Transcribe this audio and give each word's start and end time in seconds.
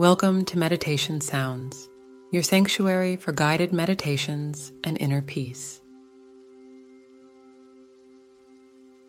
Welcome 0.00 0.46
to 0.46 0.58
Meditation 0.58 1.20
Sounds, 1.20 1.90
your 2.32 2.42
sanctuary 2.42 3.16
for 3.16 3.32
guided 3.32 3.70
meditations 3.70 4.72
and 4.82 4.96
inner 4.98 5.20
peace. 5.20 5.82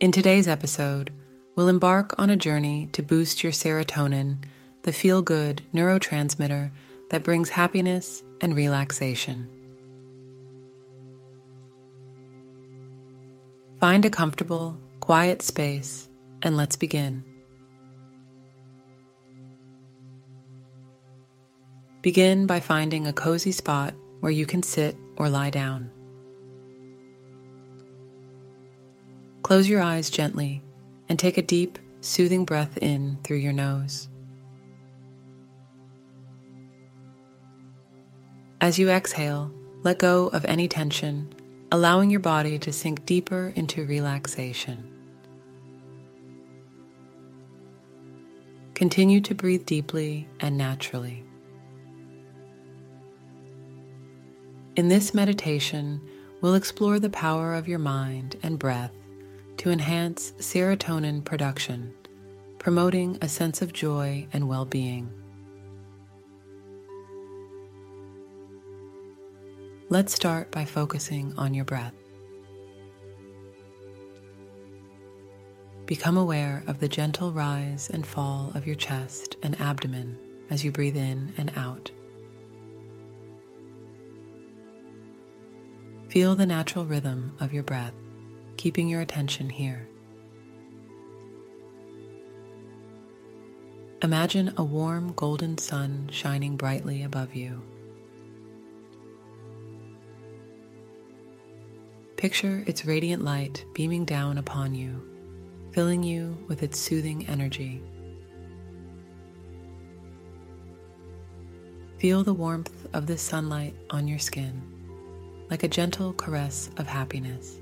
In 0.02 0.12
today's 0.12 0.50
episode, 0.50 1.14
we'll 1.56 1.70
embark 1.70 2.14
on 2.18 2.30
a 2.30 2.36
journey 2.36 2.90
to 2.92 3.02
boost 3.02 3.42
your 3.42 3.54
serotonin, 3.54 4.44
the 4.82 4.92
feel 4.92 5.22
good 5.22 5.62
neurotransmitter 5.74 6.72
that 7.10 7.24
brings 7.24 7.48
happiness 7.48 8.22
and 8.42 8.54
relaxation. 8.54 9.48
Find 13.80 14.04
a 14.04 14.10
comfortable, 14.10 14.78
quiet 15.00 15.42
space 15.42 16.10
and 16.42 16.58
let's 16.58 16.76
begin. 16.76 17.31
Begin 22.02 22.48
by 22.48 22.60
finding 22.60 23.06
a 23.06 23.14
cozy 23.14 23.52
spot 23.52 23.94
where 24.22 24.32
you 24.32 24.48
can 24.48 24.64
sit 24.64 24.98
or 25.18 25.30
lie 25.30 25.52
down. 25.52 25.92
Close 29.44 29.70
your 29.70 29.82
eyes 29.82 30.10
gently 30.10 30.64
and 31.10 31.20
take 31.20 31.38
a 31.38 31.44
deep, 31.44 31.78
soothing 32.00 32.44
breath 32.44 32.78
in 32.80 33.20
through 33.24 33.38
your 33.38 33.54
nose. 33.54 34.10
As 38.62 38.80
you 38.80 38.90
exhale, 38.90 39.52
let 39.84 40.00
go 40.00 40.28
of 40.30 40.46
any 40.46 40.68
tension, 40.68 41.32
allowing 41.72 42.10
your 42.10 42.20
body 42.20 42.58
to 42.60 42.74
sink 42.74 43.06
deeper 43.06 43.54
into 43.56 43.86
relaxation. 43.86 44.88
Continue 48.74 49.22
to 49.22 49.36
breathe 49.36 49.68
deeply 49.68 50.28
and 50.40 50.58
naturally. 50.58 51.26
In 54.78 54.88
this 54.88 55.14
meditation, 55.14 56.00
we'll 56.40 56.56
explore 56.56 56.98
the 56.98 57.10
power 57.10 57.56
of 57.56 57.68
your 57.68 57.78
mind 57.78 58.38
and 58.42 58.58
breath 58.58 58.94
to 59.58 59.70
enhance 59.70 60.32
serotonin 60.40 61.26
production, 61.26 61.94
promoting 62.58 63.18
a 63.22 63.28
sense 63.28 63.62
of 63.62 63.74
joy 63.74 64.28
and 64.32 64.48
well 64.48 64.64
being. 64.64 65.12
Let's 69.90 70.14
start 70.14 70.52
by 70.52 70.64
focusing 70.64 71.34
on 71.38 71.54
your 71.54 71.66
breath. 71.66 71.94
Become 75.86 76.16
aware 76.16 76.64
of 76.66 76.80
the 76.80 76.88
gentle 76.88 77.34
rise 77.34 77.90
and 77.90 78.08
fall 78.08 78.54
of 78.56 78.66
your 78.66 78.78
chest 78.78 79.36
and 79.44 79.60
abdomen 79.60 80.18
as 80.50 80.64
you 80.64 80.72
breathe 80.72 80.96
in 80.96 81.34
and 81.38 81.52
out. 81.58 81.92
Feel 86.12 86.36
the 86.36 86.46
natural 86.46 86.86
rhythm 86.86 87.32
of 87.40 87.54
your 87.54 87.64
breath, 87.64 87.94
keeping 88.58 88.90
your 88.90 89.00
attention 89.00 89.50
here. 89.50 89.88
Imagine 94.04 94.54
a 94.58 94.64
warm 94.64 95.14
golden 95.14 95.58
sun 95.58 96.10
shining 96.12 96.58
brightly 96.58 97.04
above 97.04 97.34
you. 97.34 97.62
Picture 102.18 102.66
its 102.68 102.84
radiant 102.84 103.24
light 103.24 103.64
beaming 103.74 104.04
down 104.04 104.38
upon 104.38 104.76
you, 104.76 105.02
filling 105.72 106.04
you 106.04 106.38
with 106.50 106.62
its 106.62 106.78
soothing 106.78 107.26
energy. 107.30 107.82
Feel 112.00 112.26
the 112.26 112.34
warmth 112.34 112.86
of 112.92 113.08
the 113.08 113.18
sunlight 113.18 113.76
on 113.92 114.10
your 114.10 114.20
skin 114.20 114.81
like 115.52 115.64
a 115.64 115.68
gentle 115.68 116.14
caress 116.14 116.70
of 116.78 116.88
happiness. 116.88 117.60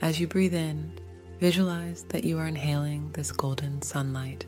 As 0.00 0.18
you 0.18 0.26
breathe 0.26 0.54
in, 0.54 0.92
visualize 1.40 2.04
that 2.08 2.24
you 2.24 2.38
are 2.38 2.46
inhaling 2.46 3.10
this 3.12 3.30
golden 3.30 3.82
sunlight. 3.82 4.46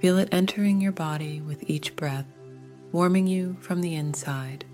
Feel 0.00 0.18
it 0.18 0.28
entering 0.32 0.80
your 0.80 0.90
body 0.90 1.40
with 1.40 1.70
each 1.70 1.94
breath, 1.94 2.26
warming 2.90 3.28
you 3.28 3.56
from 3.60 3.80
the 3.80 3.94
inside. 3.94 4.64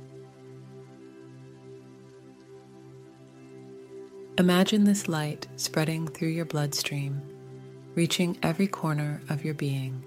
Imagine 4.39 4.85
this 4.85 5.09
light 5.09 5.47
spreading 5.57 6.09
through 6.09 6.29
your 6.29 6.47
bloodstream, 6.47 7.21
reaching 7.95 8.39
every 8.43 8.69
corner 8.69 9.21
of 9.29 9.45
your 9.45 9.53
being. 9.53 10.03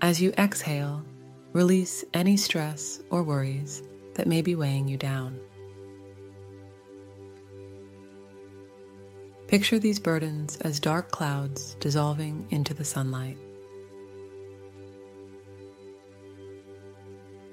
As 0.00 0.20
you 0.22 0.32
exhale, 0.38 1.04
release 1.52 2.04
any 2.14 2.36
stress 2.36 3.00
or 3.10 3.24
worries 3.24 3.82
that 4.14 4.28
may 4.28 4.42
be 4.42 4.54
weighing 4.54 4.86
you 4.86 4.96
down. 4.96 5.40
Picture 9.48 9.80
these 9.80 9.98
burdens 9.98 10.56
as 10.58 10.78
dark 10.78 11.10
clouds 11.10 11.74
dissolving 11.80 12.46
into 12.50 12.74
the 12.74 12.84
sunlight. 12.84 13.38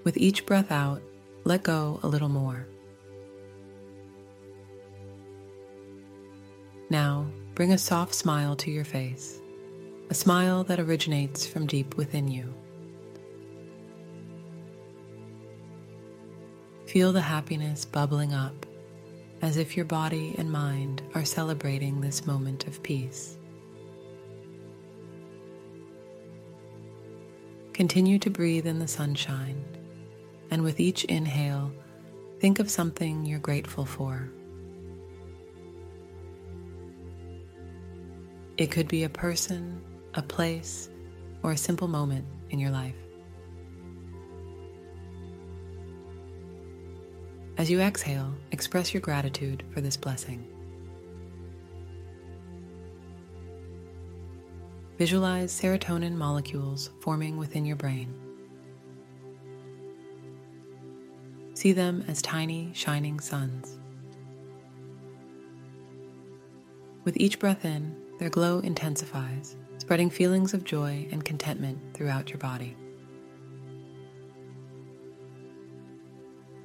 With 0.03 0.16
each 0.17 0.45
breath 0.45 0.72
out, 0.72 1.01
let 1.45 1.63
go 1.63 2.00
a 2.03 2.07
little 2.07 2.29
more. 2.29 2.67
Now, 6.91 7.25
bring 7.56 7.72
a 7.72 7.77
soft 7.79 8.13
smile 8.13 8.56
to 8.57 8.69
your 8.69 8.85
face 8.85 9.41
a 10.10 10.14
smile 10.14 10.64
that 10.66 10.80
originates 10.80 11.48
from 11.48 11.66
deep 11.66 11.96
within 11.96 12.28
you. 12.28 12.54
Feel 16.86 17.12
the 17.12 17.22
happiness 17.22 17.86
bubbling 17.86 18.34
up 18.34 18.66
as 19.42 19.58
if 19.58 19.75
your 19.75 19.86
body 19.86 20.36
and 20.38 20.52
mind 20.52 21.02
are 21.13 21.25
celebrating 21.25 22.02
this 22.02 22.25
moment 22.25 22.68
of 22.68 22.81
peace. 22.84 23.38
Continue 27.74 28.18
to 28.19 28.30
breathe 28.30 28.66
in 28.66 28.80
the 28.80 28.88
sunshine, 28.88 29.63
and 30.50 30.63
with 30.63 30.80
each 30.80 31.04
inhale, 31.06 31.72
think 32.40 32.60
of 32.60 32.72
something 32.72 33.25
you're 33.25 33.40
grateful 33.40 33.84
for. 33.84 34.31
It 38.58 38.72
could 38.72 38.88
be 38.88 39.04
a 39.04 39.10
person, 39.10 39.81
a 40.15 40.21
place, 40.21 40.89
or 41.44 41.51
a 41.51 41.57
simple 41.57 41.88
moment 41.88 42.25
in 42.50 42.59
your 42.59 42.71
life. 42.71 42.95
As 47.57 47.69
you 47.69 47.79
exhale, 47.79 48.33
express 48.51 48.94
your 48.94 49.01
gratitude 49.01 49.63
for 49.71 49.81
this 49.81 49.95
blessing. 49.95 50.45
Visualize 54.97 55.53
serotonin 55.53 56.13
molecules 56.13 56.89
forming 57.01 57.38
within 57.38 57.65
your 57.65 57.75
brain. 57.75 58.13
See 61.53 61.73
them 61.73 62.03
as 62.07 62.21
tiny, 62.21 62.71
shining 62.73 63.19
suns. 63.19 63.77
With 67.03 67.17
each 67.17 67.39
breath 67.39 67.65
in, 67.65 67.95
their 68.19 68.29
glow 68.29 68.59
intensifies, 68.59 69.56
spreading 69.77 70.09
feelings 70.09 70.53
of 70.53 70.63
joy 70.63 71.07
and 71.12 71.23
contentment 71.23 71.79
throughout 71.94 72.29
your 72.29 72.39
body. 72.39 72.75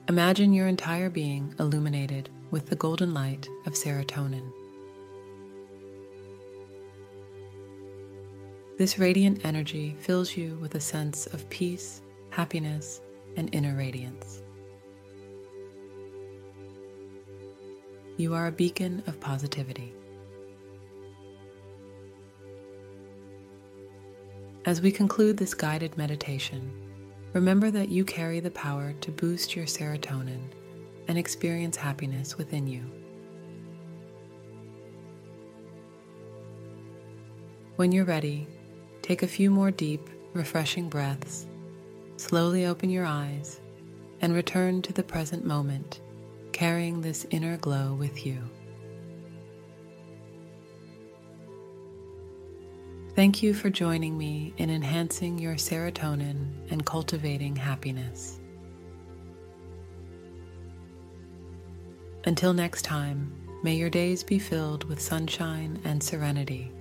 Imagine 0.08 0.52
your 0.52 0.67
entire 0.67 1.08
being 1.08 1.55
illuminated 1.58 2.29
with 2.50 2.67
the 2.67 2.76
golden 2.76 3.14
light 3.14 3.49
of 3.67 3.75
serotonin. 3.75 4.50
This 8.76 8.99
radiant 8.99 9.44
energy 9.44 9.94
fills 10.00 10.37
you 10.37 10.56
with 10.61 10.75
a 10.75 10.81
sense 10.81 11.26
of 11.26 11.49
peace, 11.50 12.02
happiness, 12.31 13.02
and 13.37 13.55
inner 13.55 13.76
radiance. 13.76 14.43
You 18.17 18.35
are 18.35 18.49
a 18.49 18.52
beacon 18.52 19.02
of 19.06 19.20
positivity. 19.20 19.94
As 24.71 24.81
we 24.81 24.93
conclude 24.93 25.37
this 25.37 25.53
guided 25.53 25.99
meditation, 25.99 26.71
remember 27.33 27.73
that 27.73 27.89
you 27.89 28.05
carry 28.05 28.39
the 28.39 28.53
power 28.53 28.93
to 29.01 29.11
boost 29.11 29.57
your 29.57 29.67
serotonin 29.67 30.43
and 31.09 31.19
experience 31.19 31.77
happiness 31.77 32.39
within 32.39 32.69
you. 32.69 32.83
When 37.75 37.91
you're 37.91 38.05
ready, 38.05 38.47
take 39.03 39.25
a 39.25 39.27
few 39.27 39.51
more 39.51 39.73
deep, 39.73 40.09
refreshing 40.35 40.89
breaths, 40.89 41.49
slowly 42.17 42.65
open 42.65 42.91
your 42.91 43.07
eyes, 43.07 43.59
and 44.21 44.33
return 44.33 44.83
to 44.83 44.93
the 44.93 45.03
present 45.03 45.45
moment, 45.45 46.01
carrying 46.53 47.01
this 47.01 47.27
inner 47.31 47.57
glow 47.57 47.95
with 47.95 48.25
you. 48.25 48.41
Thank 53.21 53.43
you 53.43 53.53
for 53.53 53.69
joining 53.69 54.17
me 54.17 54.55
in 54.57 54.71
enhancing 54.71 55.39
your 55.39 55.57
serotonin 55.57 56.55
and 56.71 56.87
cultivating 56.87 57.55
happiness. 57.55 58.41
Until 62.25 62.55
next 62.55 62.81
time, 62.81 63.31
may 63.63 63.75
your 63.75 63.91
days 63.91 64.25
be 64.25 64.39
filled 64.39 64.85
with 64.85 65.03
sunshine 65.03 65.83
and 65.85 66.03
serenity 66.03 66.73